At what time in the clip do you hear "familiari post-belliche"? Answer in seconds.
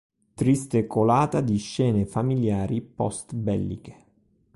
2.07-3.95